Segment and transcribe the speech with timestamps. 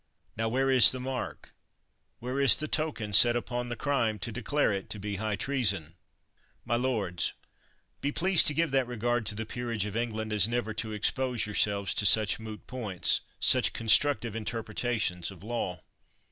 [0.35, 1.53] Now where is the mark,
[2.17, 5.93] where is the token set upon the crime, to declare it to be high treason?
[6.65, 7.33] My lords,
[8.01, 11.45] be pleased to give that regard to the peerage of England as never to expose
[11.45, 15.81] your selves to such moot points, such constructive in terpretations of law.